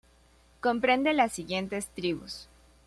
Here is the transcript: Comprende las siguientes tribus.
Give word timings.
Comprende 0.61 1.13
las 1.13 1.31
siguientes 1.31 1.89
tribus. 1.89 2.49